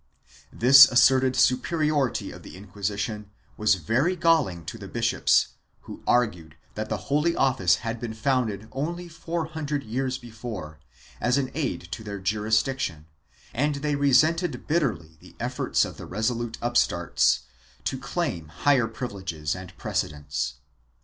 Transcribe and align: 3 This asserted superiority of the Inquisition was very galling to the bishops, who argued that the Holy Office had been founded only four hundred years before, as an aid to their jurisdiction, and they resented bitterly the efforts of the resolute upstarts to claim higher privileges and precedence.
3 0.49 0.57
This 0.57 0.89
asserted 0.91 1.35
superiority 1.35 2.31
of 2.31 2.41
the 2.41 2.57
Inquisition 2.57 3.29
was 3.55 3.75
very 3.75 4.15
galling 4.15 4.65
to 4.65 4.79
the 4.79 4.87
bishops, 4.87 5.49
who 5.81 6.01
argued 6.07 6.55
that 6.73 6.89
the 6.89 7.11
Holy 7.13 7.35
Office 7.35 7.75
had 7.85 7.99
been 8.01 8.15
founded 8.15 8.67
only 8.71 9.07
four 9.07 9.45
hundred 9.45 9.83
years 9.83 10.17
before, 10.17 10.79
as 11.19 11.37
an 11.37 11.51
aid 11.53 11.81
to 11.91 12.03
their 12.03 12.17
jurisdiction, 12.17 13.05
and 13.53 13.75
they 13.75 13.93
resented 13.93 14.65
bitterly 14.65 15.17
the 15.19 15.35
efforts 15.39 15.85
of 15.85 15.97
the 15.97 16.07
resolute 16.07 16.57
upstarts 16.63 17.41
to 17.83 17.99
claim 17.99 18.47
higher 18.47 18.87
privileges 18.87 19.55
and 19.55 19.77
precedence. 19.77 20.55